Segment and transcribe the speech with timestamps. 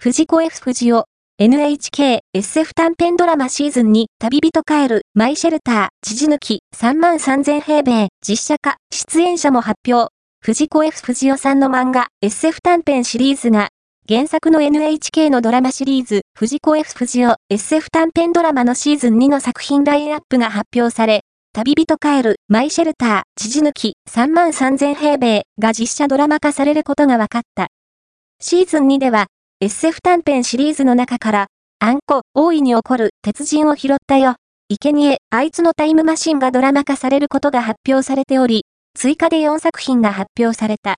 [0.00, 1.04] 藤子 F 不二雄、
[1.40, 10.12] NHK SF 短編ドラマシーズン2旅人帰るマイシェルター、知事抜き3万3000平米実写化、出演者も発表。
[10.40, 13.70] 藤子 F 不二雄さんの漫画 SF 短編シリーズが
[14.08, 21.22] 原作の NHK のドラマシリーズ、藤子 F 不二雄 SF 短編ドラマのシーズン2の作品ラインナップが発表され、
[21.52, 27.66] 旅人帰る、マイシェルター、知事抜き、3万3000平米が実写ドラマ化されることが分かった。
[28.40, 29.26] シーズン2では、
[29.60, 31.46] SF 短編シリーズの中から、
[31.80, 34.36] あんこ、大いに起こる、鉄人を拾ったよ。
[34.68, 40.94] 生贄あいつのタイムマシンがドラマ化されることが発表されており、追加で4作品が発表された。